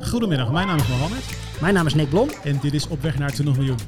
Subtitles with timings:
[0.00, 1.24] Goedemiddag, mijn naam is Mohammed
[1.60, 2.28] Mijn naam is Nick Blom.
[2.44, 3.78] en dit is Op weg naar 20 miljoen.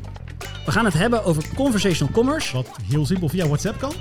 [0.65, 3.92] We gaan het hebben over conversational commerce, Wat heel simpel via WhatsApp kan.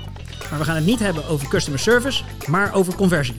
[0.50, 3.34] maar we gaan het niet hebben over customer service, maar over conversie.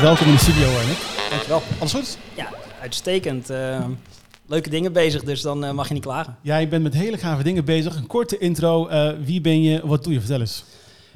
[0.00, 0.98] Welkom in de studio, eh, Nick.
[1.30, 1.62] Dankjewel.
[1.78, 2.18] Alles goed?
[2.34, 2.48] Ja,
[2.80, 3.50] uitstekend.
[3.50, 3.84] Eh,
[4.46, 6.36] leuke dingen bezig, dus dan eh, mag je niet klagen.
[6.40, 7.96] Jij bent met hele gave dingen bezig.
[7.96, 8.86] Een korte intro.
[8.86, 9.80] Eh, wie ben je?
[9.86, 10.18] Wat doe je?
[10.18, 10.64] Vertel eens.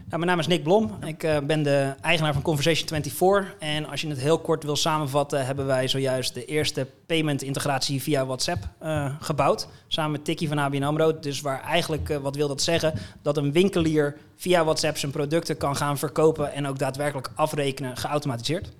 [0.09, 0.99] Nou, mijn naam is Nick Blom.
[1.05, 3.55] Ik eh, ben de eigenaar van Conversation 24.
[3.59, 8.03] En als je het heel kort wil samenvatten, hebben wij zojuist de eerste payment integratie
[8.03, 9.69] via WhatsApp eh, gebouwd.
[9.87, 11.19] Samen met Tikkie van ABN AMRO.
[11.19, 12.95] Dus waar eigenlijk, eh, wat wil dat zeggen?
[13.23, 18.73] Dat een winkelier via WhatsApp zijn producten kan gaan verkopen en ook daadwerkelijk afrekenen geautomatiseerd.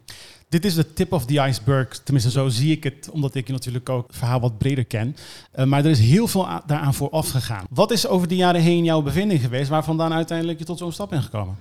[0.49, 1.99] Dit is de tip of the iceberg.
[2.03, 5.17] Tenminste, zo zie ik het, omdat ik je natuurlijk ook het verhaal wat breder ken.
[5.51, 7.65] Eh, maar er is heel veel daaraan vooraf gegaan.
[7.71, 10.93] Wat is over de jaren heen jouw bevinding geweest, waar vandaan uiteindelijk je tot zo'n
[10.93, 11.57] stap bent gekomen?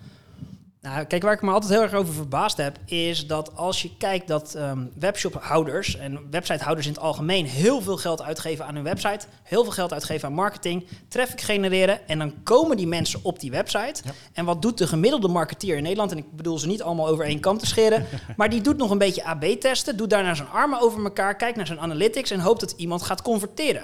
[0.85, 3.97] Nou, kijk, waar ik me altijd heel erg over verbaasd heb, is dat als je
[3.97, 8.83] kijkt dat ehm, webshophouders en websitehouders in het algemeen heel veel geld uitgeven aan hun
[8.83, 13.39] website, heel veel geld uitgeven aan marketing, traffic genereren en dan komen die mensen op
[13.39, 14.01] die website.
[14.03, 14.11] Ja.
[14.33, 16.11] En wat doet de gemiddelde marketeer in Nederland?
[16.11, 18.05] En ik bedoel ze niet allemaal over één kam te scheren,
[18.37, 21.67] maar die doet nog een beetje AB-testen, doet daarna zijn armen over elkaar, kijkt naar
[21.67, 23.83] zijn analytics en hoopt dat iemand gaat converteren.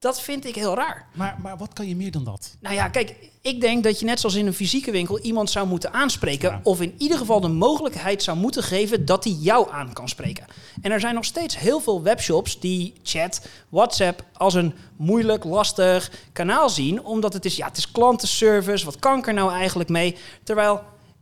[0.00, 1.06] Dat vind ik heel raar.
[1.14, 2.56] Maar, maar wat kan je meer dan dat?
[2.60, 5.66] Nou ja, kijk, ik denk dat je net zoals in een fysieke winkel iemand zou
[5.66, 6.50] moeten aanspreken.
[6.50, 6.60] Ja.
[6.62, 10.46] Of in ieder geval de mogelijkheid zou moeten geven dat hij jou aan kan spreken.
[10.82, 16.10] En er zijn nog steeds heel veel webshops die chat, WhatsApp als een moeilijk, lastig
[16.32, 17.04] kanaal zien.
[17.04, 18.84] Omdat het is, ja, het is klantenservice.
[18.84, 20.16] Wat kan ik er nou eigenlijk mee?
[20.42, 20.80] Terwijl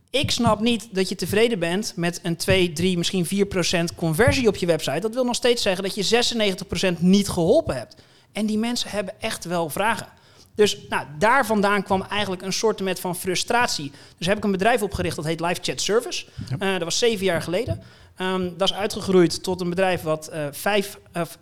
[0.09, 3.27] ik snap niet dat je tevreden bent met een 2, 3, misschien
[3.91, 4.99] 4% conversie op je website.
[4.99, 7.95] Dat wil nog steeds zeggen dat je 96% niet geholpen hebt.
[8.31, 10.07] En die mensen hebben echt wel vragen.
[10.59, 13.91] Dus nou, daar vandaan kwam eigenlijk een soort met van frustratie.
[14.17, 16.25] Dus heb ik een bedrijf opgericht dat heet Live Chat Service.
[16.59, 17.81] Eh, dat was zeven jaar geleden.
[18.15, 20.97] Ehm, dat is uitgegroeid tot een bedrijf wat eh, vijf,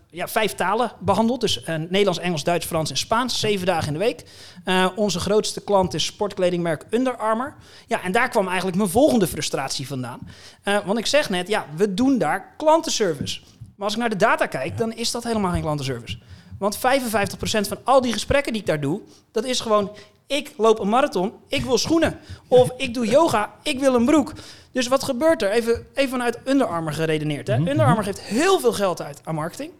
[0.09, 1.41] ja, vijf talen behandelt.
[1.41, 3.39] Dus eh, Nederlands, Engels, Duits, Frans en Spaans.
[3.39, 4.25] Zeven dagen in de week.
[4.95, 7.55] Onze grootste klant is sportkledingmerk Under Armour.
[7.87, 10.19] Ja, en daar kwam eigenlijk mijn volgende frustratie vandaan.
[10.63, 13.39] Want ik zeg net, ja, we doen daar klantenservice.
[13.75, 16.17] Maar als ik naar de data kijk, dan is dat helemaal geen klantenservice.
[16.57, 16.79] Want 55%
[17.41, 19.01] van al die gesprekken die ik daar doe,
[19.31, 19.91] dat is gewoon...
[20.27, 22.19] ik loop een marathon, ik wil schoenen.
[22.47, 24.33] Of ik doe yoga, ik wil een broek.
[24.71, 25.51] Dus wat gebeurt er?
[25.51, 27.47] Even, even vanuit Under Armour geredeneerd.
[27.47, 27.55] Hè?
[27.55, 29.71] Under Armour geeft heel veel geld uit aan marketing.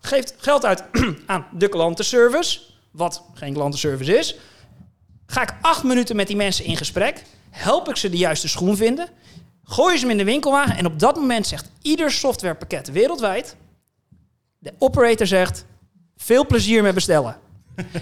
[0.00, 0.84] Geeft geld uit
[1.26, 2.60] aan de klantenservice,
[2.90, 4.36] wat geen klantenservice is.
[5.26, 7.22] Ga ik acht minuten met die mensen in gesprek.
[7.50, 9.08] Help ik ze de juiste schoen vinden.
[9.64, 10.76] Gooi je ze hem in de winkelwagen.
[10.76, 13.56] En op dat moment zegt ieder softwarepakket wereldwijd...
[14.58, 15.64] De operator zegt,
[16.16, 17.36] veel plezier met bestellen.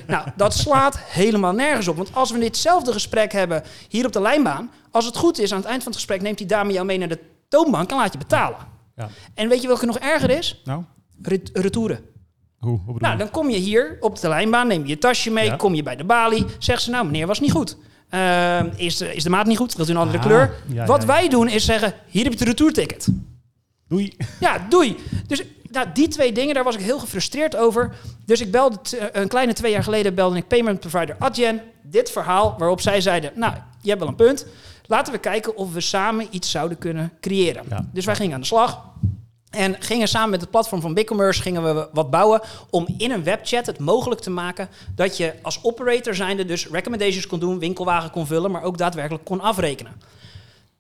[0.07, 1.97] nou, dat slaat helemaal nergens op.
[1.97, 4.71] Want als we ditzelfde gesprek hebben hier op de lijnbaan...
[4.91, 6.23] als het goed is, aan het eind van het gesprek...
[6.23, 7.19] neemt die dame jou mee naar de
[7.49, 8.57] toonbank en laat je betalen.
[8.97, 9.09] Ja.
[9.35, 10.61] En weet je welke nog erger is?
[10.65, 10.83] Nou,
[11.23, 12.01] Ret- retouren.
[12.59, 12.81] hoe?
[12.99, 15.57] Nou, dan kom je hier op de lijnbaan, neem je je tasje mee, Ja.
[15.57, 17.77] kom je bij de balie, zegt ze nou meneer was niet goed.
[18.09, 19.75] Ehm, is, de, is de maat niet goed?
[19.75, 20.55] Wilt u een andere Ah, kleur?
[20.73, 23.09] ja, Wat wij doen is zeggen, hier heb je het retourticket.
[23.89, 24.17] Doei.
[24.41, 24.97] Ja, doei.
[25.27, 27.95] Dus nou, die twee dingen, daar was ik heel gefrustreerd over.
[28.25, 31.61] Dus ik belde t- een kleine twee jaar geleden belde ik payment provider Adyen.
[31.83, 34.47] Dit verhaal waarop zij zeiden, nou, je hebt wel een punt.
[34.87, 37.65] Laten we kijken of we samen iets zouden kunnen creëren.
[37.69, 37.87] Ja.
[37.93, 38.85] Dus wij gingen aan de slag.
[39.51, 42.41] En gingen samen met het platform van BigCommerce gingen we wat bouwen
[42.71, 47.27] om in een webchat het mogelijk te maken dat je als operator zijnde dus recommendations
[47.27, 49.93] kon doen, winkelwagen kon vullen, maar ook daadwerkelijk kon afrekenen.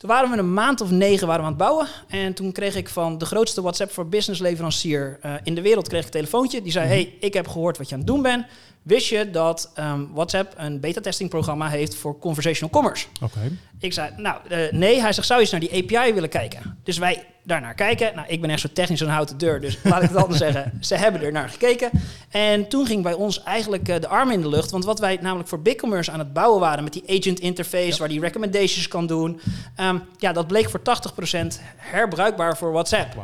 [0.03, 1.87] Toen waren we een maand of negen waren we aan het bouwen.
[2.09, 5.89] En toen kreeg ik van de grootste WhatsApp voor business leverancier eh, in de wereld
[5.89, 6.63] kreeg ik een telefoontje.
[6.63, 8.47] Die zei, hey, ik heb gehoord wat je aan het doen bent.
[8.83, 13.07] Wist je dat ehm, WhatsApp een beta-testing programma heeft voor conversational commerce?
[13.23, 13.41] Oké.
[13.79, 15.01] Ik zei, nou, eh, nee.
[15.01, 16.79] Hij zegt, zou je eens naar die API willen kijken?
[16.83, 18.15] Dus wij daarnaar kijken.
[18.15, 20.39] Nou, ik ben echt zo technisch aan de houten deur, dus laat ik het anders
[20.39, 20.79] zeggen.
[20.81, 21.91] Ze hebben er naar gekeken.
[22.31, 24.71] En toen ging bij ons eigenlijk eh, de arm in de lucht.
[24.71, 26.85] Want wat wij namelijk voor BigCommerce aan het bouwen waren...
[26.85, 29.41] met die agent interface, waar die recommendations kan doen...
[29.77, 31.47] ehm, ja, dat bleek voor 80%
[31.77, 33.15] herbruikbaar voor WhatsApp.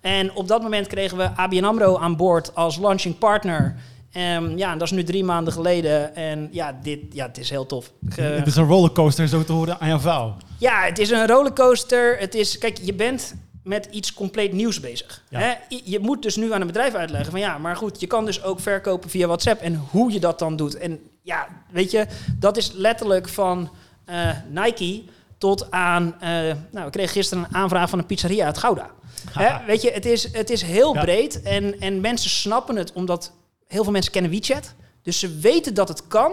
[0.00, 3.76] En op dat moment kregen we ABN AMRO aan boord als launching partner...
[4.12, 6.16] Ehm, ja, en dat is nu drie maanden geleden.
[6.16, 7.92] En ja, dit, ja het is heel tof.
[8.14, 10.36] Het is een rollercoaster zo te horen aan jouw verhaal.
[10.58, 12.18] ja, het is een rollercoaster.
[12.18, 13.34] Het is, kijk, je bent
[13.64, 15.22] met iets compleet nieuws bezig.
[15.28, 15.38] Ja.
[15.38, 15.52] Hè?
[15.84, 18.42] Je moet dus nu aan een bedrijf uitleggen van ja, maar goed, je kan dus
[18.42, 20.76] ook verkopen via WhatsApp en hoe je dat dan doet.
[20.76, 22.06] En ja, weet je,
[22.38, 23.70] dat is letterlijk van
[24.04, 25.02] eh, Nike
[25.38, 26.28] tot aan, eh,
[26.72, 28.90] nou, we kregen gisteren een aanvraag van een pizzeria uit Gouda.
[29.30, 29.64] Hè?
[29.66, 31.00] Weet je, het is, het is heel Ja.
[31.00, 33.32] breed en, en mensen snappen het omdat
[33.66, 34.74] heel veel mensen kennen WeChat.
[35.02, 36.32] Dus ze weten dat het kan,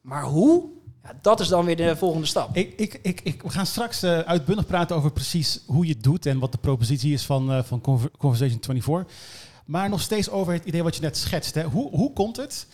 [0.00, 0.64] maar hoe?
[1.02, 2.56] Ja, dat is dan weer de volgende stap.
[2.56, 6.02] Ik, ik, ik, ik, we gaan straks uh, uitbundig praten over precies hoe je het
[6.02, 7.80] doet en wat de propositie is van, uh, van
[8.18, 9.04] Conversation 24.
[9.66, 11.54] Maar nog steeds over het idee wat je net schetst.
[11.54, 11.62] Hè.
[11.64, 12.66] Hoe, hoe komt het?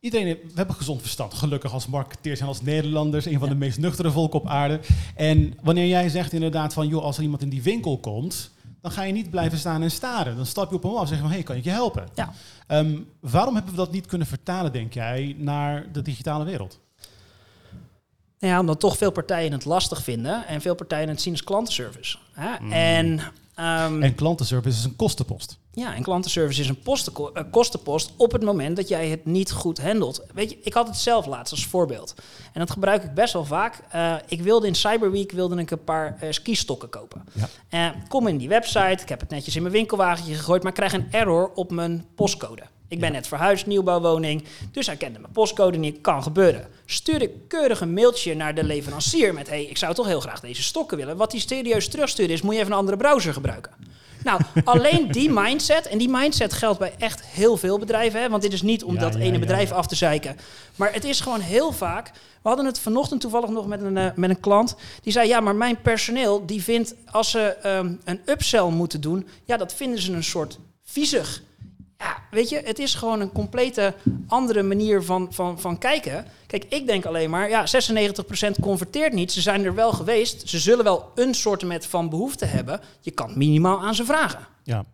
[0.00, 3.78] Iedereen, we hebben gezond verstand, gelukkig als marketeers en als Nederlanders, een van de meest
[3.78, 4.80] nuchtere volken op aarde.
[5.14, 8.50] En wanneer jij zegt inderdaad van, joh, als er iemand in die winkel komt,
[8.80, 10.36] dan ga je niet blijven staan en staren.
[10.36, 12.08] Dan stap je op hem af en zeg van, hé, hey, kan ik je helpen?
[12.14, 12.32] Ja.
[12.68, 16.80] Um, waarom hebben we dat niet kunnen vertalen, denk jij, naar de digitale wereld?
[18.38, 21.44] Nou ja, omdat toch veel partijen het lastig vinden en veel partijen het zien als
[21.44, 22.18] klantenservice.
[22.32, 22.50] Hè?
[22.60, 22.72] Mm.
[22.72, 23.20] En,
[23.60, 25.58] um, en klantenservice is een kostenpost.
[25.72, 29.52] Ja, en klantenservice is een posten, uh, kostenpost op het moment dat jij het niet
[29.52, 30.22] goed handelt.
[30.34, 32.14] Weet je, ik had het zelf laatst als voorbeeld.
[32.52, 33.80] En dat gebruik ik best wel vaak.
[33.94, 37.24] Uh, ik wilde in Cyberweek wilde ik een paar uh, skistokken kopen.
[37.70, 37.94] Ja.
[38.08, 40.92] kom in die website, ik heb het netjes in mijn winkelwagentje gegooid, maar ik krijg
[40.92, 42.62] een error op mijn postcode.
[42.90, 44.44] Ik ben net verhuisd, nieuwbouwwoning.
[44.72, 46.00] Dus hij kende mijn postcode niet.
[46.00, 46.66] Kan gebeuren.
[46.86, 49.48] Stuur ik keurig een mailtje naar de leverancier met...
[49.48, 51.16] hey, ik zou toch heel graag deze stokken willen.
[51.16, 53.72] Wat die serieus terugstuurt is, moet je even een andere browser gebruiken.
[54.24, 58.42] Nou, alleen die mindset, en die mindset geldt bij echt heel veel bedrijven, hè, want
[58.42, 60.36] dit is niet om Ja, dat ja, ene bedrijf af te zeiken,
[60.76, 62.10] maar het is gewoon heel vaak.
[62.42, 65.40] We hadden het vanochtend toevallig nog met een, eh, met een klant, die zei, ja,
[65.40, 70.00] maar mijn personeel, die vindt als ze ehm, een upsell moeten doen, ja, dat vinden
[70.00, 71.42] ze een soort viezig.
[72.30, 73.94] Weet je, het is gewoon een complete
[74.26, 76.24] andere manier van, van, van kijken.
[76.46, 79.32] Kijk, ik denk alleen maar, ja, 96% converteert niet.
[79.32, 80.48] Ze zijn er wel geweest.
[80.48, 82.80] Ze zullen wel een soortement van behoefte hebben.
[83.00, 84.46] Je kan minimaal aan ze vragen.
[84.62, 84.84] Ja.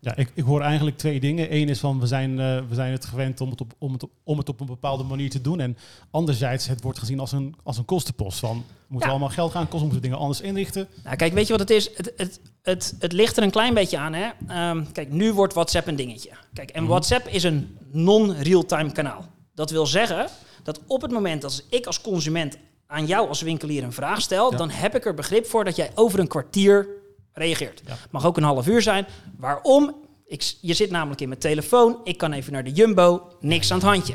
[0.00, 1.54] Ja, ik, ik hoor eigenlijk twee dingen.
[1.54, 4.02] Eén is van we zijn, eh, we zijn het gewend om het, op, om, het
[4.02, 5.60] op, om het op een bepaalde manier te doen.
[5.60, 5.76] En
[6.10, 8.38] anderzijds, het wordt gezien als een, als een kostenpost.
[8.38, 9.14] Van, we moeten Ja.
[9.14, 10.88] allemaal geld gaan kosten, we moeten dingen anders inrichten.
[11.04, 11.90] Nou, kijk, weet je wat het is?
[11.96, 14.12] Het, het, het, het ligt er een klein beetje aan.
[14.14, 14.28] Hè?
[14.48, 16.30] Ehm, kijk, nu wordt WhatsApp een dingetje.
[16.52, 19.24] Kijk, en WhatsApp is een non-real-time kanaal.
[19.54, 20.26] Dat wil zeggen
[20.62, 22.56] dat op het moment dat ik als consument
[22.86, 24.56] aan jou als winkelier een vraag stel, Ja.
[24.56, 26.88] dan heb ik er begrip voor dat jij over een kwartier
[27.38, 27.82] reageert.
[27.86, 27.96] Ja.
[28.10, 29.06] Mag ook een half uur zijn.
[29.36, 29.94] Waarom?
[30.26, 32.00] Ik, je zit namelijk in mijn telefoon.
[32.04, 33.28] Ik kan even naar de Jumbo.
[33.40, 34.14] Niks aan het handje.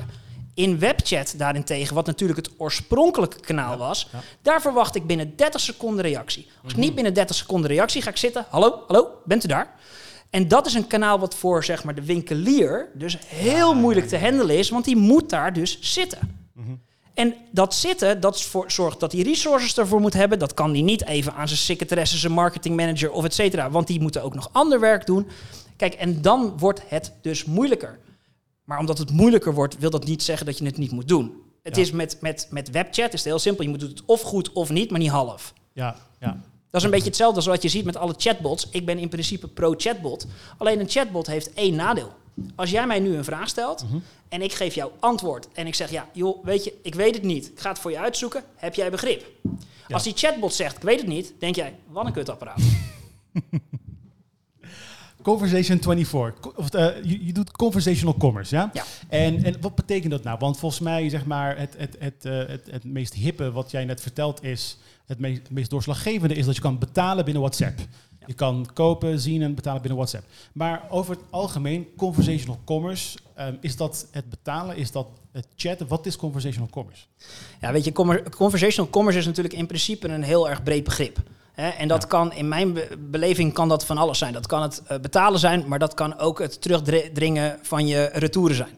[0.53, 4.19] In webchat daarentegen, wat natuurlijk het oorspronkelijke kanaal was, ja.
[4.41, 6.47] daar verwacht ik binnen 30 seconden reactie.
[6.63, 8.45] Als ik niet binnen 30 seconden reactie ga ik zitten.
[8.49, 9.75] Hallo, hallo, bent u daar?
[10.29, 14.19] En dat is een kanaal wat voor zeg maar, de winkelier dus heel moeilijk te
[14.19, 16.19] handelen is, want die moet daar dus zitten.
[17.13, 20.39] En dat zitten, dat voor, zorgt dat hij resources ervoor moet hebben.
[20.39, 23.69] Dat kan hij niet even aan zijn secretaresse, zijn marketingmanager of et cetera.
[23.69, 25.27] Want die moeten ook nog ander werk doen.
[25.77, 27.99] Kijk, en dan wordt het dus moeilijker.
[28.63, 31.33] Maar omdat het moeilijker wordt, wil dat niet zeggen dat je het niet moet doen.
[31.63, 31.81] Het Ja.
[31.81, 33.63] is met, met, met webchat is het heel simpel.
[33.63, 35.53] Je moet het of goed of niet, maar niet half.
[35.73, 36.37] Ja, ja.
[36.69, 38.67] Dat is een beetje hetzelfde als wat je ziet met alle chatbots.
[38.69, 40.25] Ik ben in principe pro-chatbot.
[40.57, 42.13] Alleen een chatbot heeft één nadeel.
[42.55, 43.85] Als jij mij nu een vraag stelt
[44.33, 47.23] en ik geef jou antwoord en ik zeg ja, joh, weet je, ik weet het
[47.23, 47.47] niet.
[47.47, 48.43] Ik ga het voor je uitzoeken.
[48.55, 49.25] Heb jij begrip?
[49.87, 49.93] Ja.
[49.95, 52.61] Als die chatbot zegt, ik weet het niet, denk jij, wat een kutapparaat.
[55.21, 56.39] Conversation 24.
[56.39, 58.69] Co- Of, eh, je, je doet conversational commerce, ja?
[58.73, 58.83] Ja.
[59.09, 60.37] En, en wat betekent dat nou?
[60.39, 63.85] Want volgens mij, zeg maar, het, het, het, eh, het, het meest hippe wat jij
[63.85, 64.77] net vertelt is...
[65.05, 67.79] Het meest, het meest doorslaggevende is dat je kan betalen binnen WhatsApp.
[68.25, 70.25] Je kan kopen, zien en betalen binnen WhatsApp.
[70.53, 74.75] Maar over het algemeen, conversational commerce, ehm, is dat het betalen?
[74.77, 75.87] Is dat het chatten?
[75.87, 77.03] Wat is conversational commerce?
[77.61, 77.91] Ja, weet je,
[78.37, 81.17] conversational commerce is natuurlijk in principe een heel erg breed begrip.
[81.53, 82.07] En dat Ja.
[82.07, 84.33] kan, in mijn be- beleving, kan dat van alles zijn.
[84.33, 88.55] Dat kan het eh, betalen zijn, maar dat kan ook het terugdringen van je retouren
[88.55, 88.77] zijn.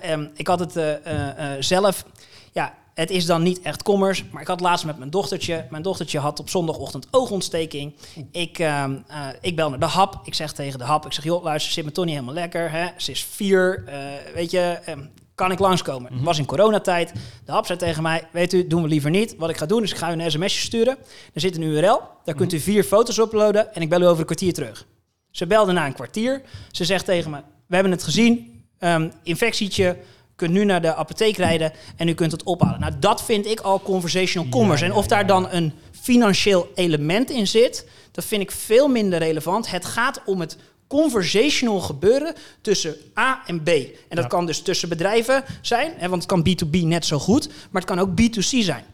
[0.00, 2.04] Ehm, ik had het eh, eh, zelf,
[2.52, 5.66] ja, het is dan niet echt commerce, maar ik had laatst met mijn dochtertje.
[5.70, 7.94] Mijn dochtertje had op zondagochtend oogontsteking.
[8.30, 10.20] Ik, ehm, eh, ik bel naar de hap.
[10.24, 12.70] Ik zeg tegen de hap, ik zeg, joh, luister, zit me toch niet helemaal lekker.
[12.70, 12.86] Hè?
[12.96, 13.98] Ze is vier, eh,
[14.34, 15.00] weet je, ehm,
[15.34, 16.12] kan ik langskomen?
[16.12, 17.12] Het was in coronatijd.
[17.44, 19.36] De hap zei tegen mij, weet u, doen we liever niet.
[19.36, 20.96] Wat ik ga doen is, ik ga u een sms'je sturen.
[21.32, 24.18] Er zit een URL, daar kunt u vier foto's uploaden en ik bel u over
[24.18, 24.86] een kwartier terug.
[25.30, 26.42] Ze belde na een kwartier.
[26.70, 29.96] Ze zegt tegen me, we hebben het gezien, ehm, infectietje,
[30.38, 32.80] kunt nu naar de apotheek rijden en u kunt het ophalen.
[32.80, 34.84] Nou, dat vind ik al conversational commerce.
[34.84, 39.18] ja, en of daar dan een financieel element in zit, dat vind ik veel minder
[39.18, 39.70] relevant.
[39.70, 43.68] Het gaat om het conversational gebeuren tussen A en B.
[44.08, 47.48] En dat kan dus tussen bedrijven zijn, hè, want het kan B2B net zo goed,
[47.48, 48.84] maar het kan ook B2C zijn.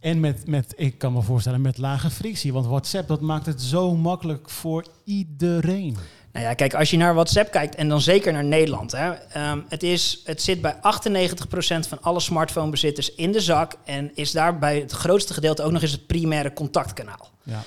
[0.00, 2.52] En met, met, ik kan me voorstellen, met lage frictie.
[2.52, 5.96] Want WhatsApp, dat maakt het zo makkelijk voor iedereen.
[6.34, 8.92] Nou ja, kijk, als je naar WhatsApp kijkt en dan zeker naar Nederland.
[8.92, 13.74] Hè, ehm, het, is, het zit bij 98% van alle smartphonebezitters in de zak.
[13.84, 17.30] En is daarbij het grootste gedeelte ook nog eens het primaire contactkanaal.
[17.42, 17.62] Ja,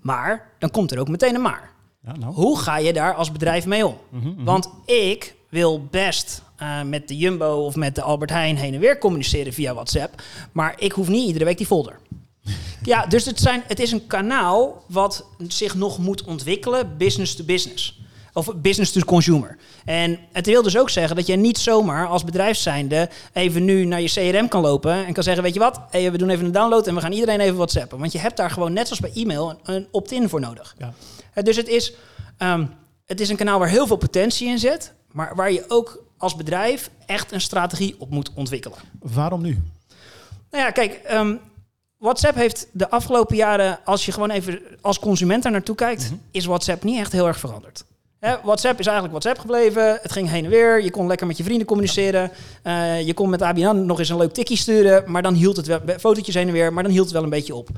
[0.00, 1.70] Maar dan komt er ook meteen een maar.
[2.02, 2.34] ja nou.
[2.34, 3.98] Hoe ga je daar als bedrijf mee om?
[4.08, 4.44] Mhm, mhm.
[4.44, 8.80] Want ik wil best, eh, met de Jumbo of met de Albert Heijn heen en
[8.80, 10.22] weer communiceren via WhatsApp.
[10.52, 11.98] Maar ik hoef niet iedere week die folder.
[12.82, 17.44] ja, dus het, zijn, het is een kanaal wat zich nog moet ontwikkelen, business to
[17.44, 18.02] business.
[18.32, 19.56] Of business to consumer.
[19.84, 23.84] En het wil dus ook zeggen dat je niet zomaar als bedrijf zijnde even nu
[23.84, 26.44] naar je CRM kan lopen en kan zeggen, weet je wat, hey, we doen even
[26.44, 27.98] een download en we gaan iedereen even WhatsAppen.
[27.98, 30.74] Want je hebt daar gewoon, net zoals bij e-mail, een, opt-in voor nodig.
[30.78, 31.42] Ja.
[31.42, 31.92] Dus het is,
[32.38, 32.66] ehm,
[33.06, 36.36] het is een kanaal waar heel veel potentie in zit, maar waar je ook als
[36.36, 38.78] bedrijf echt een strategie op moet ontwikkelen.
[38.98, 39.62] Waarom nu?
[40.50, 41.36] Nou ja, kijk, ehm,
[42.04, 46.44] WhatsApp heeft de afgelopen jaren, als je gewoon even als consument daar naartoe kijkt, is
[46.44, 47.84] WhatsApp niet echt heel erg veranderd.
[48.18, 49.98] Hè, WhatsApp is eigenlijk WhatsApp gebleven.
[50.02, 50.82] Het ging heen en weer.
[50.82, 52.30] Je kon lekker met je vrienden communiceren.
[52.62, 55.10] Eh, je kon met ABN nog eens een leuk tikkie sturen.
[55.10, 56.72] Maar dan hield het wel, fotootjes heen en weer.
[56.72, 57.68] Maar dan hield het wel een beetje op.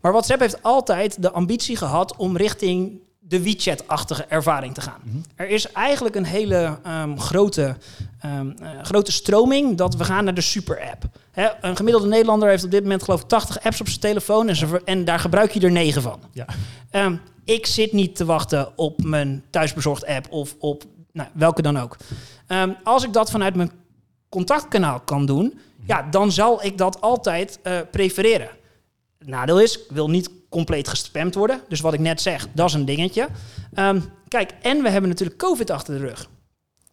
[0.00, 5.24] Maar WhatsApp heeft altijd de ambitie gehad om richting de WeChat-achtige ervaring te gaan.
[5.34, 7.76] Er is eigenlijk een hele ehm, grote,
[8.20, 11.04] ehm, eh, grote stroming dat we gaan naar de super-app.
[11.60, 14.56] Een gemiddelde Nederlander heeft op dit moment geloof ik 80 apps op zijn telefoon en,
[14.56, 16.20] ze en daar gebruik je er 9 van.
[16.32, 16.46] Ja.
[16.90, 21.78] Ehm, ik zit niet te wachten op mijn thuisbezorgd app of op nou, welke dan
[21.78, 21.96] ook.
[22.82, 23.70] Als ik dat vanuit mijn
[24.28, 28.48] contactkanaal kan doen, ja, dan zal ik dat altijd eh, prefereren.
[29.18, 31.60] Het nadeel is, ik wil niet compleet gespamd worden.
[31.68, 33.28] Dus wat ik net zeg, dat is een dingetje.
[33.74, 36.28] Ehm, kijk, en we hebben natuurlijk COVID achter de rug.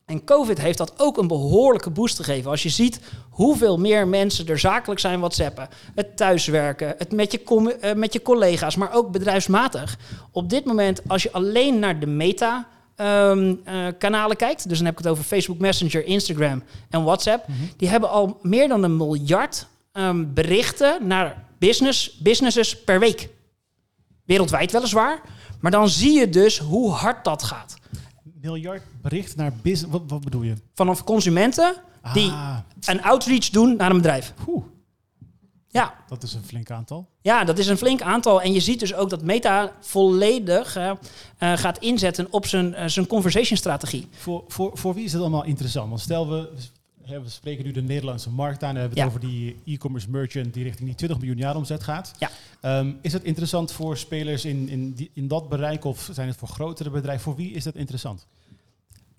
[0.10, 2.52] En COVID heeft dat ook een behoorlijke boost gegeven.
[2.52, 3.00] Als je ziet
[3.30, 5.70] hoeveel meer mensen er zakelijk zijn whatsappen.
[5.96, 9.98] Het thuiswerken, het met je, eh, met je collega's, maar ook bedrijfsmatig.
[10.32, 12.68] Op dit moment, als je alleen naar de meta...
[12.96, 17.46] ehm, eh, kanalen kijkt, dus dan heb ik het over Facebook Messenger, Instagram en WhatsApp,
[17.78, 23.30] die hebben al meer dan een miljard ehm, berichten naar business, businesses per week.
[24.30, 25.22] Wereldwijd weliswaar,
[25.60, 27.76] maar dan zie je dus hoe hard dat gaat.
[28.42, 29.92] Miljard bericht naar business.
[29.92, 30.54] Wat, wat bedoel je?
[30.74, 31.76] Vanaf consumenten
[32.14, 34.34] die Ah, een outreach doen naar een bedrijf.
[34.48, 34.64] oeh,
[35.68, 37.10] Ja, dat is een flink aantal.
[37.22, 38.42] ja, dat is een flink aantal.
[38.42, 40.92] En je ziet dus ook dat Meta volledig eh,
[41.38, 44.08] gaat inzetten op zijn, eh, zijn conversation strategie.
[44.12, 45.90] Voor, voor, voor wie is het allemaal interessant?
[45.90, 46.50] Want stel we,
[47.10, 48.74] hè, we spreken nu de Nederlandse markt aan.
[48.74, 52.12] We hebben het over die e-commerce merchant die richting die 20 miljoen jaar omzet gaat.
[52.20, 52.30] Ja.
[52.62, 56.38] Ehm, is het interessant voor spelers in, in, die, in dat bereik of zijn het
[56.38, 57.24] voor grotere bedrijven?
[57.24, 58.28] Voor wie is dat interessant?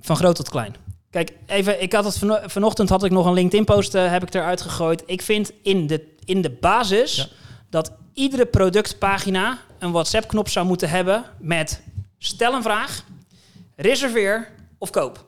[0.00, 0.74] Van groot tot klein.
[1.10, 4.34] Kijk, even, ik had het vano- vanochtend had ik nog een LinkedIn-post eh, heb ik
[4.34, 5.02] eruit gegooid.
[5.06, 7.26] Ik vind in de, in de basis Ja.
[7.70, 11.82] dat iedere productpagina een WhatsApp-knop zou moeten hebben met
[12.18, 13.04] stel een vraag,
[13.76, 15.24] reserveer of koop.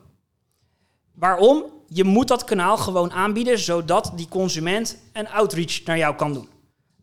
[1.13, 1.63] Waarom?
[1.93, 6.47] Je moet dat kanaal gewoon aanbieden zodat die consument een outreach naar jou kan doen.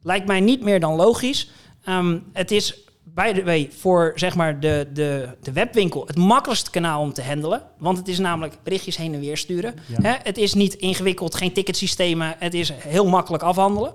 [0.02, 1.50] Lijkt mij niet meer dan logisch.
[1.84, 6.70] Ehm, het is, by the way, voor zeg maar de, de, de webwinkel het makkelijkste
[6.70, 7.62] kanaal om te handelen.
[7.78, 9.74] Want het is namelijk berichtjes heen en weer sturen.
[10.02, 10.18] Ja.
[10.22, 12.34] Het is niet ingewikkeld, geen ticketsystemen.
[12.38, 13.92] Het is heel makkelijk afhandelen.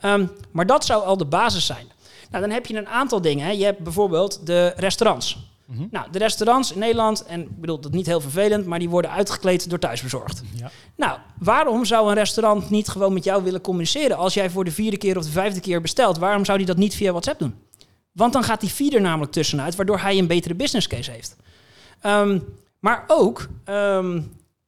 [0.00, 1.86] Ehm, maar dat zou al de basis zijn.
[2.30, 3.46] Nou, dan heb je een aantal dingen.
[3.46, 3.52] Hè.
[3.52, 5.49] Je hebt bijvoorbeeld de restaurants.
[5.70, 5.86] Mhm.
[5.90, 9.10] Nou, de restaurants in Nederland, en ik bedoel dat niet heel vervelend, maar die worden
[9.10, 10.42] uitgekleed door thuisbezorgd.
[10.54, 10.70] Ja.
[10.96, 14.16] Nou, waarom zou een restaurant niet gewoon met jou willen communiceren?
[14.16, 16.76] Als jij voor de vierde keer of de vijfde keer bestelt, waarom zou hij dat
[16.76, 17.54] niet via WhatsApp doen?
[18.12, 21.36] Want dan gaat die feeder namelijk tussenuit, waardoor hij een betere business case heeft.
[22.00, 22.38] Ehm,
[22.78, 24.20] maar ook ehm,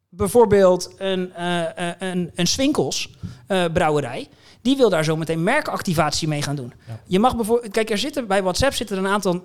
[0.09, 3.11] bijvoorbeeld een, eh, eh, een, een Swinkels
[3.47, 4.29] eh, brouwerij.
[4.63, 6.73] Die wil daar zo meteen merkactivatie mee gaan doen.
[6.87, 7.01] Ja.
[7.07, 9.45] Je mag bijvoorbeeld, kijk, er zitten bij WhatsApp zitten er een aantal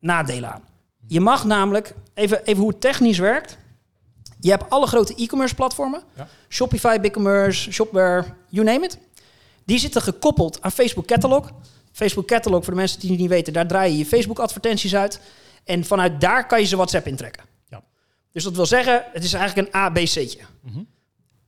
[0.00, 0.62] nadelen aan.
[1.06, 3.58] Je mag namelijk, even, even hoe het technisch werkt.
[4.40, 6.02] Je hebt alle grote e-commerce platformen.
[6.16, 6.28] Ja.
[6.48, 8.98] Shopify, BigCommerce, Shopware, you name it.
[9.64, 11.50] Die zitten gekoppeld aan Facebook Catalog.
[11.92, 14.94] Facebook Catalog, voor de mensen die het niet weten, daar draai je je Facebook advertenties
[14.94, 15.20] uit.
[15.64, 17.44] En vanuit daar kan je ze WhatsApp intrekken.
[17.68, 17.82] Ja.
[18.32, 20.40] Dus dat wil zeggen, het is eigenlijk een ABC'tje.
[20.62, 20.78] Mhm.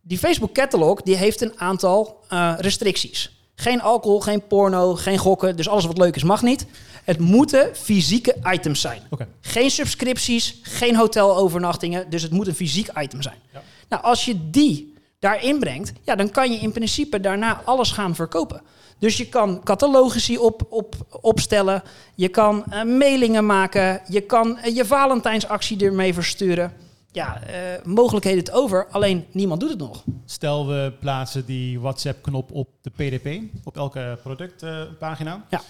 [0.02, 3.37] Die Facebook Catalog die heeft een aantal eh, restricties.
[3.60, 5.56] Geen alcohol, geen porno, geen gokken.
[5.56, 6.66] Dus alles wat leuk is mag niet.
[7.04, 9.02] Het moeten fysieke items zijn.
[9.40, 12.10] Geen subscripties, geen hotelovernachtingen.
[12.10, 13.36] Dus het moet een fysiek item zijn.
[13.52, 13.62] Ja.
[13.88, 18.14] Nou, als je die daarin brengt, ja, dan kan je in principe daarna alles gaan
[18.14, 18.62] verkopen.
[18.98, 21.82] Dus je kan catalogici op, op, opstellen.
[22.14, 24.00] Je kan eh, mailingen maken.
[24.08, 26.72] Je kan eh, je Valentijnsactie ermee versturen.
[27.12, 28.86] Ja, eh, mogelijkheden het over.
[28.90, 30.04] Alleen niemand doet het nog.
[30.24, 35.44] Stel we plaatsen die WhatsApp-knop op de PDP, op elke productpagina.
[35.50, 35.60] Ja.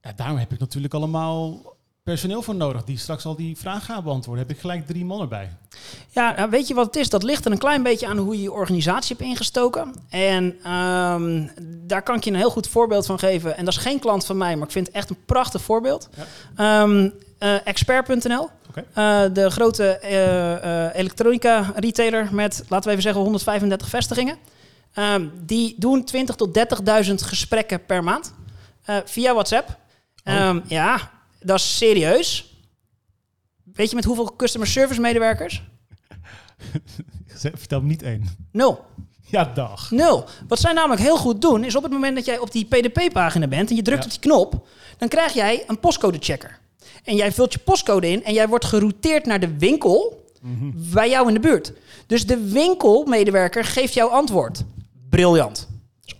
[0.00, 0.12] ja.
[0.16, 1.62] Daarom heb ik natuurlijk allemaal
[2.02, 4.46] personeel voor nodig die straks al die vraag gaan beantwoorden.
[4.46, 5.50] Heb ik gelijk drie man erbij.
[6.10, 7.08] Ja, nou, weet je wat het is?
[7.08, 9.94] Dat ligt er een klein beetje aan hoe je je organisatie hebt ingestoken.
[10.08, 13.56] En ehm, daar kan ik je een heel goed voorbeeld van geven.
[13.56, 16.08] En dat is geen klant van mij, maar ik vind het echt een prachtig voorbeeld.
[16.16, 16.82] Ja.
[16.82, 18.48] Ehm, eh, expert.nl.
[18.94, 24.36] Eh, de grote eh, eh, elektronica retailer met, laten we even zeggen, 135 vestigingen.
[24.92, 28.34] Ehm, die doen 20 tot 30.000 gesprekken per maand
[29.04, 29.68] via WhatsApp.
[29.68, 30.34] Oh.
[30.34, 32.54] Ehm, ja, dat is serieus.
[33.72, 35.62] Weet je met hoeveel customer service medewerkers?
[37.54, 38.48] Vertel me niet één.
[38.52, 38.84] Nul.
[39.30, 39.90] Ja, dag.
[39.90, 40.24] Nul.
[40.48, 43.46] Wat zij namelijk heel goed doen, is op het moment dat jij op die PDP-pagina
[43.46, 44.04] bent en je drukt Ja.
[44.04, 44.66] op die knop,
[44.98, 46.58] dan krijg jij een postcode-checker.
[47.04, 50.26] En jij vult je postcode in en jij wordt gerouteerd naar de winkel
[50.92, 51.72] bij jou in de buurt.
[52.06, 54.64] Dus de winkelmedewerker geeft jou antwoord.
[55.10, 55.68] Briljant.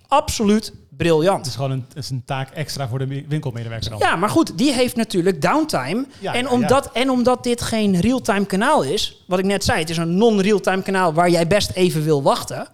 [0.08, 1.38] Absoluut briljant.
[1.38, 3.98] Het is gewoon een, is een taak extra voor de wi- winkelmedewerker dan.
[3.98, 6.06] Ja, maar goed, die heeft natuurlijk downtime.
[6.18, 9.80] Ja, en, ja, omdat, en omdat dit geen real-time kanaal is, wat ik net zei,
[9.80, 12.66] het is een non-real-time kanaal waar jij best even wil wachten.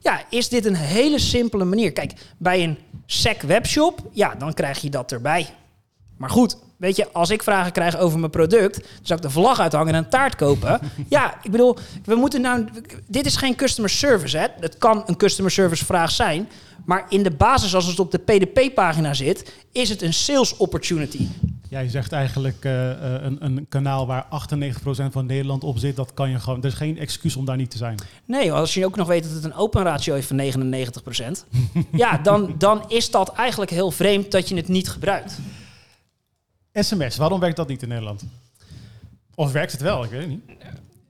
[0.00, 1.92] Ja, is dit een hele simpele manier.
[1.92, 5.46] Kijk, bij een SEC webshop, ja, dan krijg je dat erbij.
[6.20, 9.30] Maar goed, weet je, als ik vragen krijg over mijn product, dan zou ik de
[9.30, 10.80] vlag uithangen en een taart kopen.
[11.08, 12.66] ja, ik bedoel, we moeten nou.
[13.06, 14.46] Dit is geen customer service, hè?
[14.60, 16.48] Het kan een customer service vraag zijn.
[16.84, 21.26] Maar in de basis, als het op de PDP-pagina zit, is het een sales opportunity.
[21.68, 24.28] Jij zegt eigenlijk eh, eh, een, een kanaal waar 98%
[25.10, 26.58] van Nederland op zit, dat kan je gewoon.
[26.58, 27.98] Er is geen excuus om daar niet te zijn.
[28.24, 30.42] Nee, als je ook nog weet dat het een open ratio heeft van
[31.44, 31.46] 99%,
[31.92, 35.38] ja, dan, dan is dat eigenlijk heel vreemd dat je het niet gebruikt.
[36.82, 38.22] SMS, waarom werkt dat niet in Nederland?
[39.34, 40.04] Of werkt het wel?
[40.04, 40.42] Ik weet het niet.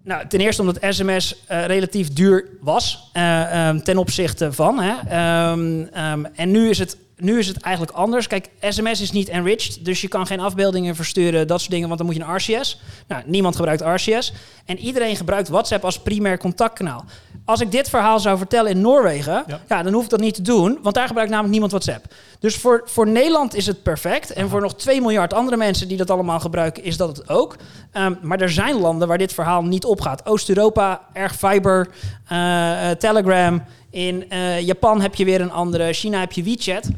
[0.03, 4.81] Nou, ten eerste omdat sms eh, relatief duur was eh, ehm, ten opzichte van.
[4.81, 4.95] Hè.
[5.09, 8.27] Ehm, ehm, en nu is, het, nu is het eigenlijk anders.
[8.27, 11.99] Kijk, sms is niet enriched, dus je kan geen afbeeldingen versturen, dat soort dingen, want
[11.99, 12.81] dan moet je een RCS.
[13.09, 14.33] Nou, niemand gebruikt RCS.
[14.65, 17.05] En iedereen gebruikt WhatsApp als primair contactkanaal.
[17.45, 19.61] Als ik dit verhaal zou vertellen in Noorwegen, Ja.
[19.69, 19.83] ja.
[19.83, 22.15] dan hoef ik dat niet te doen, want daar gebruikt namelijk niemand WhatsApp.
[22.39, 24.33] Dus voor, voor Nederland is het perfect.
[24.33, 27.57] En voor nog 2 miljard andere mensen die dat allemaal gebruiken, is dat het ook.
[27.93, 30.27] Ehm, maar er zijn landen waar dit verhaal niet opgaat.
[30.27, 31.89] Oost-Europa, erg fiber,
[32.29, 33.63] eh, eh, Telegram.
[33.91, 35.93] In eh, Japan heb je weer een andere.
[35.93, 36.89] China heb je WeChat.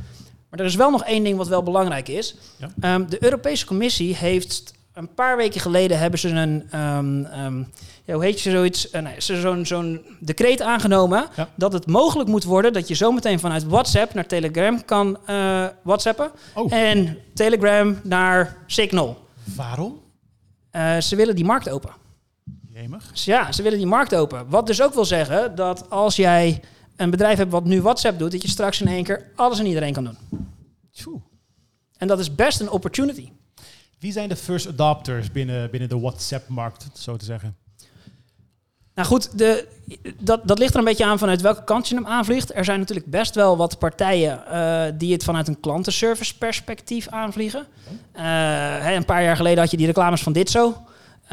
[0.53, 2.35] Maar er is wel nog één ding wat wel belangrijk is.
[2.57, 2.71] Ja.
[2.81, 7.59] Ehm, de Europese Commissie heeft een paar weken geleden hebben ze een, ehm,
[8.05, 11.49] ja, hoe heet je zoiets, Eh, nee, ze- zo'n zo'n decreet aangenomen Ja.
[11.55, 16.31] dat het mogelijk moet worden dat je zometeen vanuit WhatsApp naar Telegram kan eh WhatsAppen
[16.55, 19.27] Oh, en Telegram naar Signal.
[19.57, 20.01] waarom?
[20.71, 21.91] Eh, ze willen die markt open.
[22.69, 23.11] Jemig.
[23.12, 24.45] Ja, ze willen die markt open.
[24.49, 26.61] Wat dus ook wil zeggen dat als jij
[26.96, 29.66] een bedrijf hebt wat nu WhatsApp doet, dat je straks in één keer alles en
[29.66, 30.18] iedereen kan doen.
[30.90, 31.20] Tjoe.
[31.96, 33.28] En dat is best een opportunity.
[33.98, 37.57] Wie zijn de first adopters binnen, binnen de WhatsApp-markt, zo te zeggen?
[38.94, 39.68] Nou goed, de,
[40.18, 42.55] dat, dat ligt er een beetje aan vanuit welke kant je hem aanvliegt.
[42.55, 47.66] Er zijn natuurlijk best wel wat partijen eh, die het vanuit een klantenservice perspectief aanvliegen.
[48.12, 48.22] Eh,
[48.78, 50.50] hè, een paar jaar geleden had je die reclames van dit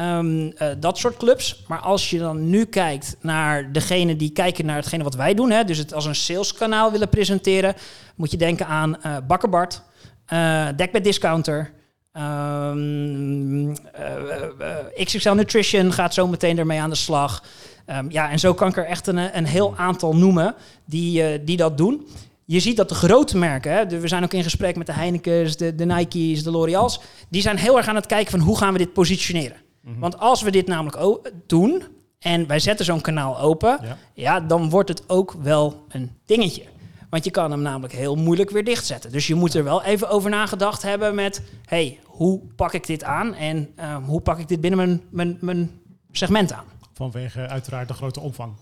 [0.00, 1.64] Ehm, eh, dat soort clubs.
[1.66, 5.50] Maar als je dan nu kijkt naar degene die kijken naar hetgene wat wij doen,
[5.50, 7.74] hè, dus het als een saleskanaal willen presenteren,
[8.16, 9.82] moet je denken aan eh Bakkerbart,
[10.26, 11.70] eh Dekbed Discounter.
[12.12, 14.14] ehm, eh,
[14.58, 17.42] eh, XXL Nutrition gaat zo meteen ermee aan de slag.
[17.86, 21.56] Ehm, ja, en zo kan ik er echt een, een heel aantal noemen die, die
[21.56, 22.06] dat doen.
[22.44, 25.56] Je ziet dat de grote merken, hè, we zijn ook in gesprek met de Heineken's,
[25.56, 28.72] de, de Nike's, de L'Oreal's, die zijn heel erg aan het kijken van hoe gaan
[28.72, 29.68] we dit positioneren.
[29.82, 31.82] Want als we dit namelijk doen
[32.18, 33.96] en wij zetten zo'n kanaal open, Ja.
[34.14, 36.62] ja, dan wordt het ook wel een dingetje.
[37.10, 39.12] Want je kan hem namelijk heel moeilijk weer dichtzetten.
[39.12, 41.42] Dus je moet er wel even over nagedacht hebben met...
[41.64, 45.38] hey, hoe pak ik dit aan en eh, hoe pak ik dit binnen mijn, mijn,
[45.40, 45.80] mijn
[46.12, 46.64] segment aan?
[46.94, 48.52] Vanwege uiteraard de grote omvang.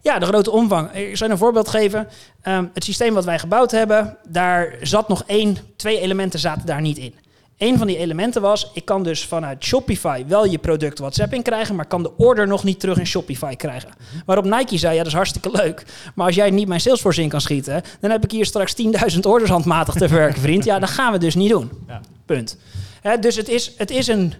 [0.00, 0.92] Ja, de grote omvang.
[0.92, 2.08] Ik zal een voorbeeld geven.
[2.40, 6.80] Ehm, het systeem wat wij gebouwd hebben, daar zat nog één, twee elementen zaten daar
[6.80, 7.14] niet in.
[7.58, 11.42] Een van die elementen was, ik kan dus vanuit Shopify wel je product WhatsApp in
[11.42, 13.90] krijgen, maar kan de order nog niet terug in Shopify krijgen.
[14.26, 17.28] Waarop Nike zei, ja dat is hartstikke leuk, maar als jij niet mijn Salesforce in
[17.28, 18.74] kan schieten, dan heb ik hier straks
[19.14, 20.64] 10.000 orders handmatig te verwerken, vriend.
[20.64, 21.70] Ja, dat gaan we dus niet doen.
[21.86, 22.00] Ja.
[22.26, 22.58] Punt.
[23.00, 24.34] Hè, dus het is, het is een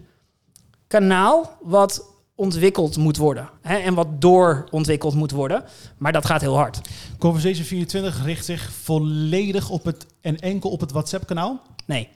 [0.86, 3.48] kanaal wat ontwikkeld moet worden.
[3.62, 5.64] Hè, en wat doorontwikkeld moet worden.
[5.98, 6.80] Maar dat gaat heel hard.
[7.18, 11.60] Conversation 24 richt zich volledig op het en enkel op het WhatsApp-kanaal.
[11.86, 12.08] Nee.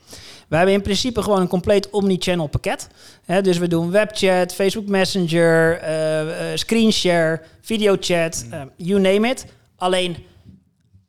[0.51, 2.89] We hebben in principe gewoon een compleet omni-channel pakket.
[3.25, 6.21] Hè, dus we doen webchat, Facebook Messenger, eh,
[6.53, 9.45] eh, screenshare, videochat, eh, you name it.
[9.77, 10.17] Alleen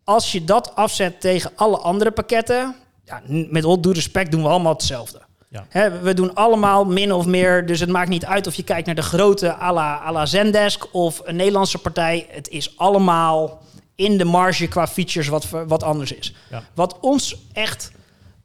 [0.03, 2.75] als je dat afzet tegen alle andere pakketten,
[3.05, 5.21] ja, met all due respect doen we allemaal hetzelfde.
[5.49, 5.91] Ja.
[6.01, 8.95] We doen allemaal min of meer, dus het maakt niet uit of je kijkt naar
[8.95, 12.27] de grote à la, à la Zendesk of een Nederlandse partij.
[12.29, 13.61] Het is allemaal
[13.95, 16.33] in de marge qua features wat, wat anders is.
[16.49, 16.63] Ja.
[16.73, 17.91] Wat ons echt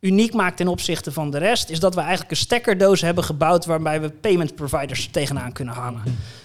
[0.07, 3.65] uniek maakt ten opzichte van de rest, is dat we eigenlijk een stekkerdoos hebben gebouwd
[3.65, 6.03] waarbij we payment providers tegenaan kunnen hangen.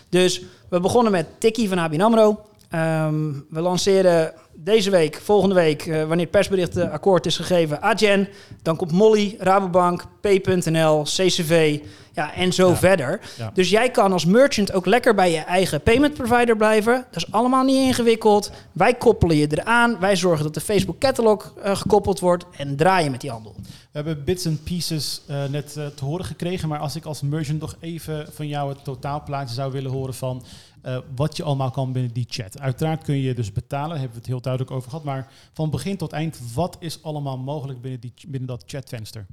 [0.10, 2.46] Dus we begonnen met Tikkie van ABN AMRO.
[2.72, 7.82] Ehm, we lanceren deze week, volgende week, eh, wanneer het persbericht eh, akkoord is gegeven,
[7.82, 8.28] Agen.
[8.62, 11.80] Dan komt Molly, Rabobank, Pay.nl, CCV
[12.14, 12.76] ja, en zo Ja.
[12.76, 13.20] verder.
[13.38, 13.52] Ja.
[13.54, 17.06] Dus jij kan als merchant ook lekker bij je eigen payment provider blijven.
[17.12, 18.52] Dat is allemaal niet ingewikkeld.
[18.72, 20.00] Wij koppelen je eraan.
[20.00, 23.56] Wij zorgen dat de Facebook catalog eh, gekoppeld wordt en draaien met die handel.
[23.58, 27.76] We hebben bits en pieces net te horen gekregen, maar als ik als merchant nog
[27.80, 30.44] even van jou het totaalplaatje zou willen horen van
[30.82, 32.60] eh, wat je allemaal kan binnen die chat.
[32.60, 35.70] Uiteraard kun je dus betalen, daar hebben we het heel duidelijk over gehad, maar van
[35.70, 39.26] begin tot eind, wat is allemaal mogelijk binnen, die, binnen dat chatvenster?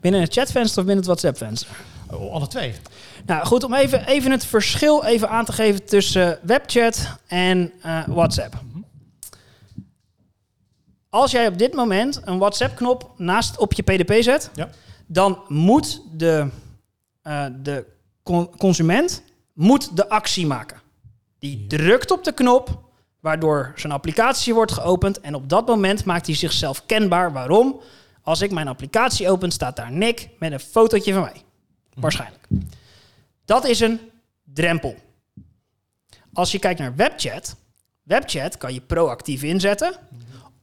[0.00, 1.76] Binnen het chatvenster of binnen het WhatsApp-venster?
[2.10, 2.74] Oh, alle twee.
[3.26, 8.06] Nou goed, om even, even het verschil even aan te geven tussen webchat en eh,
[8.06, 8.54] WhatsApp.
[11.10, 14.68] Als jij op dit moment een WhatsApp-knop naast op je PDP zet, Ja.
[15.06, 16.48] dan moet de,
[17.22, 17.84] eh, de
[18.22, 19.22] con- consument
[19.58, 20.80] moet de actie maken.
[21.38, 22.80] Die drukt op de knop,
[23.20, 25.20] waardoor zijn applicatie wordt geopend.
[25.20, 27.32] En op dat moment maakt hij zichzelf kenbaar.
[27.32, 27.80] Waarom?
[28.22, 31.42] Als ik mijn applicatie open, staat daar Nick met een fotootje van mij.
[31.94, 32.46] Waarschijnlijk.
[33.44, 34.00] Dat is een
[34.44, 34.96] drempel.
[36.32, 37.56] Als je kijkt naar webchat,
[38.02, 39.98] webchat kan je proactief inzetten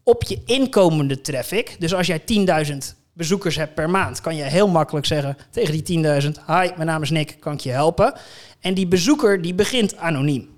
[0.03, 1.75] op je inkomende traffic.
[1.79, 6.03] Dus als jij 10.000 bezoekers hebt per maand, kan je heel makkelijk zeggen tegen die
[6.23, 8.13] 10.000: Hi, mijn naam is Nick, kan ik je helpen?
[8.59, 10.49] En die bezoeker die begint anoniem.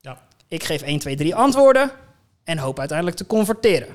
[0.00, 0.18] Ja.
[0.48, 1.90] Ik geef 1, 2, 3 antwoorden
[2.44, 3.88] en hoop uiteindelijk te converteren.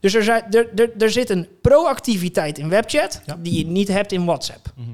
[0.00, 3.36] Dus er, zijn, er, er, er zit een proactiviteit in webchat Ja.
[3.40, 4.72] die je niet hebt in WhatsApp.
[4.76, 4.88] Mhm.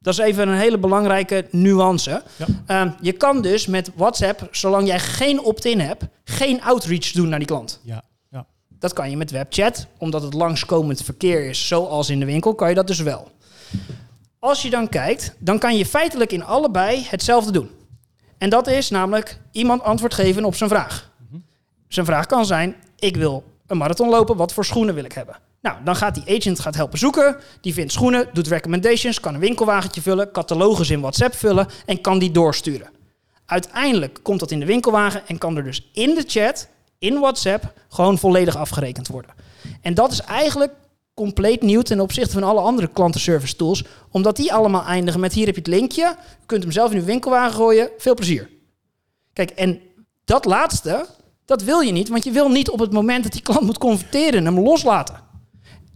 [0.00, 2.22] Dat is even een hele belangrijke nuance.
[2.36, 2.46] Ja.
[2.66, 7.38] Ehm, je kan dus met WhatsApp, zolang jij geen opt-in hebt, geen outreach doen naar
[7.38, 7.80] die klant.
[7.82, 8.02] Ja.
[8.78, 12.68] Dat kan je met webchat, omdat het langskomend verkeer is, zoals in de winkel, kan
[12.68, 13.30] je dat dus wel.
[14.38, 17.70] Als je dan kijkt, dan kan je feitelijk in allebei hetzelfde doen.
[18.38, 21.10] En dat is namelijk iemand antwoord geven op zijn vraag.
[21.88, 25.36] Zijn vraag kan zijn: ik wil een marathon lopen, wat voor schoenen wil ik hebben?
[25.60, 27.36] Nou, dan gaat die agent gaat helpen zoeken.
[27.60, 32.18] Die vindt schoenen, doet recommendations, kan een winkelwagentje vullen, catalogus in WhatsApp vullen en kan
[32.18, 32.90] die doorsturen.
[33.46, 37.72] Uiteindelijk komt dat in de winkelwagen en kan er dus in de chat, in WhatsApp,
[37.88, 39.30] gewoon volledig afgerekend worden.
[39.80, 40.72] En dat is eigenlijk
[41.14, 45.46] compleet nieuw ten opzichte van alle andere klantenservice tools, omdat die allemaal eindigen met hier
[45.46, 48.50] heb je het linkje, je kunt hem zelf in uw winkelwagen gooien, veel plezier.
[49.32, 49.80] Kijk, en
[50.24, 51.06] dat laatste,
[51.44, 53.78] dat wil je niet, want je wil niet op het moment dat die klant moet
[53.78, 55.20] converteren hem loslaten.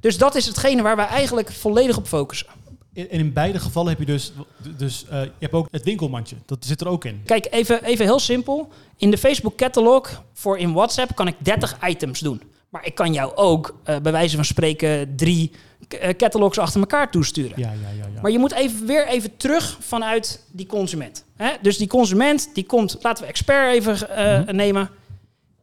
[0.00, 2.46] Dus dat is hetgene waar wij eigenlijk volledig op focussen.
[2.94, 4.32] En in beide gevallen heb je dus,
[4.76, 6.36] dus eh, je hebt ook het winkelmandje.
[6.46, 7.22] Dat zit er ook in.
[7.24, 8.68] Kijk, even, even heel simpel.
[8.96, 12.42] In de Facebook catalog voor in WhatsApp kan ik 30 items doen.
[12.68, 15.50] Maar ik kan jou ook eh, bij wijze van spreken drie
[15.88, 17.52] eh, catalogs achter elkaar toesturen.
[17.56, 18.06] Ja, ja, ja.
[18.14, 18.20] ja.
[18.20, 21.24] Maar je moet even, weer even terug vanuit die consument.
[21.36, 21.50] Hè?
[21.62, 24.90] Dus die consument die komt, laten we expert even eh, nemen.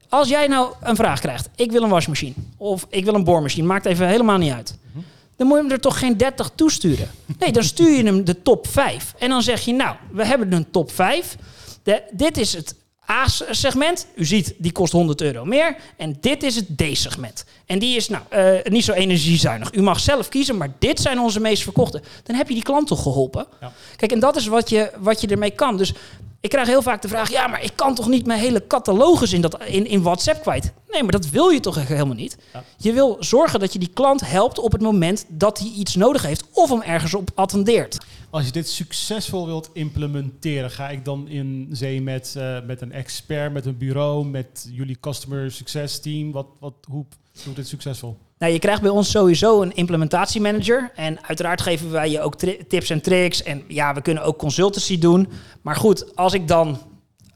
[0.10, 3.68] Als jij nou een vraag krijgt, ik wil een wasmachine of ik wil een boormachine,
[3.68, 4.78] maakt even helemaal niet uit.
[5.40, 7.10] Dan moet je hem er toch geen 30 toesturen.
[7.40, 9.14] Nee, dan stuur je hem de top 5.
[9.18, 11.36] En dan zeg je, nou, we hebben een top 5.
[11.84, 12.76] De, dit is het
[13.10, 14.08] A-segment.
[14.16, 15.76] U ziet, die kost 100 euro meer.
[15.98, 17.46] En dit is het D-segment.
[17.66, 19.74] En die is nou, eh, niet zo energiezuinig.
[19.74, 22.02] U mag zelf kiezen, maar dit zijn onze meest verkochte.
[22.24, 23.48] Dan heb je die klant toch geholpen?
[23.62, 23.72] Ja.
[23.96, 25.78] Kijk, en dat is wat je, wat je ermee kan.
[25.78, 25.94] Dus
[26.42, 29.34] ik krijg heel vaak de vraag: ja, maar ik kan toch niet mijn hele catalogus
[29.34, 30.74] in, dat, in, in WhatsApp kwijt?
[30.92, 32.38] Nee, maar dat wil je toch helemaal niet?
[32.54, 32.64] Ja.
[32.78, 36.22] Je wil zorgen dat je die klant helpt op het moment dat hij iets nodig
[36.22, 37.98] heeft of hem ergens op attendeert.
[38.30, 42.92] Als je dit succesvol wilt implementeren, ga ik dan in zee met, eh, met een
[42.92, 46.32] expert, met een bureau, met jullie customer success team?
[46.32, 47.06] Wat, wat, hoe
[47.44, 48.18] doet dit succesvol?
[48.40, 50.92] Nou, je krijgt bij ons sowieso een implementatiemanager.
[50.96, 52.36] En uiteraard geven wij je ook
[52.68, 53.44] tips en tricks.
[53.44, 55.28] En ja, we kunnen ook consultancy doen.
[55.62, 56.78] Maar goed, als ik dan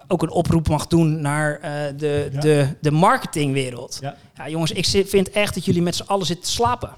[0.07, 2.39] ook een oproep mag doen naar eh, de, Ja.
[2.39, 3.97] de, de marketingwereld.
[4.01, 4.15] Ja.
[4.37, 6.89] Ja, jongens, ik vind echt dat jullie met z'n allen zitten te slapen.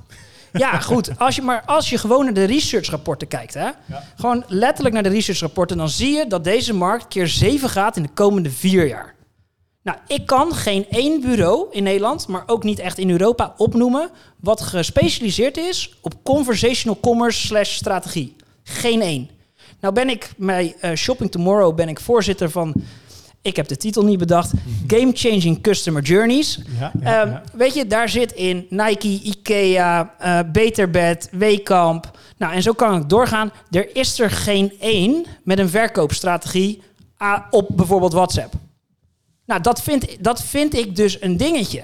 [0.54, 1.20] Ja, goed.
[1.20, 4.04] Als je, maar als je gewoon naar de researchrapporten kijkt, hè, Ja.
[4.16, 8.04] gewoon letterlijk naar de researchrapporten, dan zie je dat deze markt keer 7 gaat in
[8.04, 9.15] de komende vier jaar.
[9.86, 14.10] Nou, ik kan geen één bureau in Nederland, maar ook niet echt in Europa opnoemen,
[14.40, 18.36] wat gespecialiseerd is op conversational commerce slash strategie.
[18.64, 19.30] Geen één.
[19.80, 22.74] Nou ben ik bij eh, Shopping Tomorrow ben ik voorzitter van,
[23.42, 24.52] ik heb de titel niet bedacht,
[24.88, 26.60] Game Changing Customer Journeys.
[26.80, 27.42] Ja, ja, Ehm, ja.
[27.54, 32.18] Weet je, daar zit in Nike, Ikea, eh Beterbed, Weekamp.
[32.38, 33.52] Nou, en zo kan ik doorgaan.
[33.72, 36.82] Er is er geen één met een verkoopstrategie
[37.18, 38.54] ah, op bijvoorbeeld WhatsApp.
[39.46, 41.82] Nou, dat vind, dat vind ik dus een dingetje.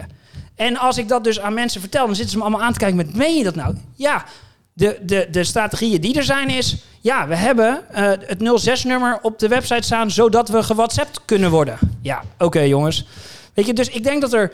[0.55, 2.79] En als ik dat dus aan mensen vertel, dan zitten ze me allemaal aan te
[2.79, 3.75] kijken met, meen je dat nou?
[3.95, 4.25] Ja,
[4.73, 9.39] de, de, de strategieën die er zijn is, ja, we hebben uh, het 06-nummer op
[9.39, 11.77] de website staan, zodat we gewhatsappt kunnen worden.
[12.01, 13.05] Ja, oké jongens.
[13.53, 14.51] Weet je, dus ik denk dat er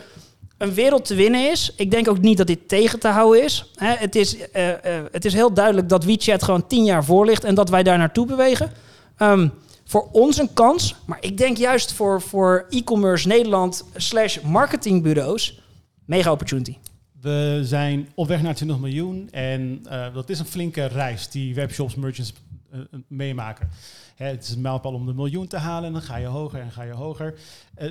[0.58, 1.74] een wereld te winnen is.
[1.76, 3.72] Ik denk ook niet dat dit tegen te houden is.
[3.76, 4.74] Hè, het, is uh, uh,
[5.12, 7.98] het is heel duidelijk dat WeChat gewoon tien jaar voor ligt en dat wij daar
[7.98, 8.72] naartoe bewegen.
[9.20, 9.52] Um,
[9.88, 15.62] voor ons een kans, maar ik denk juist voor, voor e-commerce Nederland slash marketingbureaus,
[16.06, 16.78] mega opportunity.
[17.22, 21.56] We zijn op weg naar 20 miljoen en uh, dat is een flinke reis die
[21.56, 22.34] webshops, merchants
[22.74, 23.70] uh, meemaken.
[24.16, 26.60] Hè, het is een mijlpaal om de miljoen te halen en dan ga je hoger
[26.60, 27.40] en ga je hoger.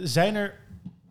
[0.03, 0.55] Zijn er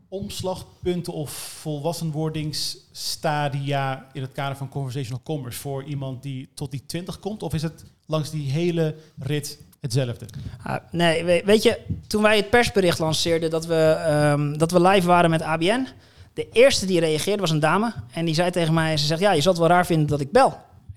[0.07, 7.19] omslagpunten of volwassenwordingsstadia in het kader van conversational commerce voor iemand die tot die 20
[7.19, 7.43] komt?
[7.43, 10.25] Of is het langs die hele rit hetzelfde?
[10.67, 15.07] Uh, nee, weet je, toen wij het persbericht lanceerden dat we, um, dat we live
[15.07, 15.88] waren met ABN,
[16.33, 19.31] de eerste die reageerde was een dame en die zei tegen mij, ze zegt, ja,
[19.31, 20.47] je zal het wel raar vinden dat ik bel.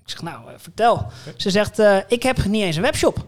[0.03, 0.93] Ik zeg, nou, uh, vertel.
[0.93, 1.33] Okay.
[1.37, 3.25] Ze zegt, uh, ik heb niet eens een webshop.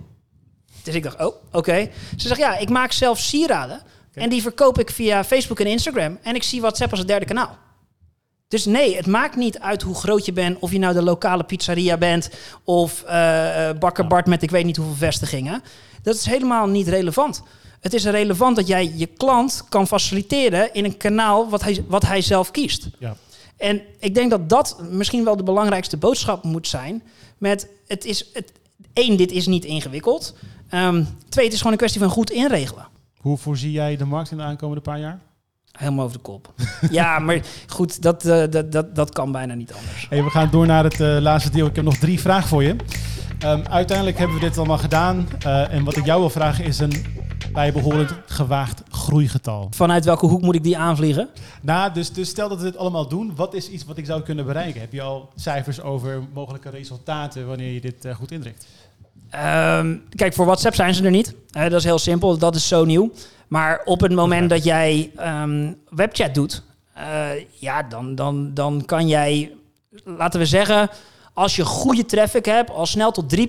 [0.84, 1.58] Dus ik dacht, oh, oké.
[1.58, 1.92] Okay.
[2.18, 4.24] Ze zegt, ja, ik maak zelf sieraden okay.
[4.24, 7.26] en die verkoop ik via Facebook en Instagram en ik zie WhatsApp als het derde
[7.26, 7.58] kanaal.
[8.52, 11.44] Dus nee, het maakt niet uit hoe groot je bent, of je nou de lokale
[11.44, 12.30] pizzeria bent
[12.64, 15.62] of uh, bakker Bart met ik weet niet hoeveel vestigingen.
[16.02, 17.44] Dat is helemaal niet relevant.
[17.80, 22.06] Het is relevant dat jij je klant kan faciliteren in een kanaal wat hij, wat
[22.06, 22.90] hij zelf kiest.
[23.00, 23.16] Ja.
[23.58, 27.04] En ik denk dat dat misschien wel de belangrijkste boodschap moet zijn.
[27.38, 28.52] Met het is het,
[28.94, 30.36] één, dit is niet ingewikkeld.
[30.74, 32.88] Um, twee, het is gewoon een kwestie van goed inregelen.
[33.18, 35.20] Hoe voorzie jij de markt in de aankomende paar jaar?
[35.72, 36.54] Helemaal over de kop.
[36.90, 40.08] ja, maar goed, dat, uh, dat, dat, dat kan bijna niet anders.
[40.10, 41.66] Hey, we gaan door naar het uh, laatste deel.
[41.66, 42.76] Ik heb nog drie vragen voor je.
[43.46, 45.28] Um, uiteindelijk hebben we dit allemaal gedaan.
[45.46, 47.06] Uh, en wat ik jou wil vragen is een
[47.54, 49.68] bijbehorend gewaagd groeigetal.
[49.72, 51.30] Vanuit welke hoek moet ik die aanvliegen?
[51.62, 53.36] Nou, dus, dus stel dat we dit allemaal doen.
[53.36, 54.82] Wat is iets wat ik zou kunnen bereiken?
[54.82, 58.66] Heb je al cijfers over mogelijke resultaten wanneer je dit goed inricht?
[59.36, 61.36] Um, kijk, voor WhatsApp zijn ze er niet.
[61.52, 62.38] dat is heel simpel.
[62.38, 63.12] Dat is zo nieuw.
[63.52, 66.64] Maar op het moment dat jij um, webchat doet,
[66.98, 69.52] uh, ja, dan, dan, dan kan jij,
[70.04, 70.90] laten we zeggen,
[71.34, 73.40] als je goede traffic hebt, al snel tot 3%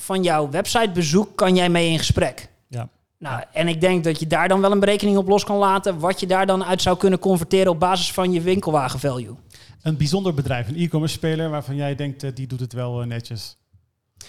[0.00, 2.48] van jouw websitebezoek kan jij mee in gesprek.
[2.68, 2.88] Ja.
[3.18, 5.98] Nou, en ik denk dat je daar dan wel een berekening op los kan laten,
[5.98, 9.34] wat je daar dan uit zou kunnen converteren op basis van je winkelwagen value.
[9.82, 13.06] Een bijzonder bedrijf, een e-commerce speler waarvan jij denkt, uh, die doet het wel uh,
[13.06, 13.56] netjes.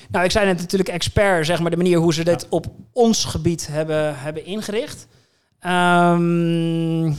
[0.09, 2.47] Nou, ik zei net natuurlijk expert, zeg maar, de manier hoe ze dit ja.
[2.49, 5.07] op ons gebied hebben, hebben ingericht.
[5.65, 7.17] Um,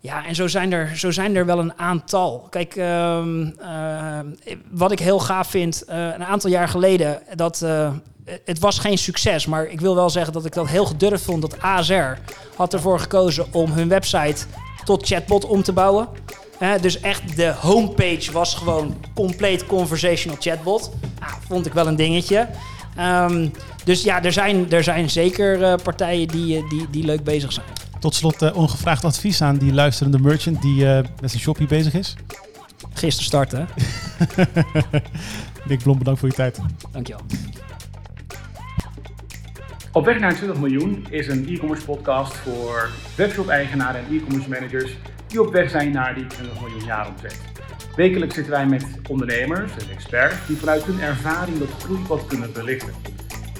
[0.00, 2.46] ja, en zo zijn, er, zo zijn er wel een aantal.
[2.50, 4.18] Kijk, um, uh,
[4.70, 7.92] wat ik heel gaaf vind, uh, een aantal jaar geleden, dat uh,
[8.44, 11.42] het was geen succes, maar ik wil wel zeggen dat ik dat heel gedurfd vond.
[11.42, 12.18] Dat ASR
[12.56, 14.44] had ervoor gekozen om hun website
[14.84, 16.08] tot chatbot om te bouwen.
[16.62, 20.92] He, dus echt de homepage was gewoon compleet conversational chatbot.
[21.20, 22.48] Nou, vond ik wel een dingetje.
[22.98, 23.50] Um,
[23.84, 27.66] dus ja, er zijn, er zijn zeker uh, partijen die, die, die leuk bezig zijn.
[27.98, 31.94] Tot slot uh, ongevraagd advies aan die luisterende merchant die uh, met zijn shoppie bezig
[31.94, 32.16] is.
[32.92, 33.68] Gisteren starten.
[35.68, 36.58] Nick Blom, bedankt voor je tijd.
[36.90, 37.22] Dankjewel.
[39.92, 44.96] Op weg naar 20 miljoen is een e-commerce podcast voor webshop-eigenaren en e-commerce managers
[45.32, 47.40] die op weg zijn naar die 20 miljoen jaar omzet.
[47.96, 52.92] Wekelijks zitten wij met ondernemers en experts die vanuit hun ervaring dat groeipad kunnen belichten.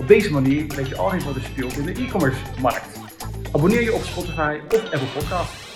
[0.01, 3.01] Op deze manier weet je altijd wat er speelt in de e-commerce markt.
[3.53, 5.72] Abonneer je op Spotify of Apple Podcasts.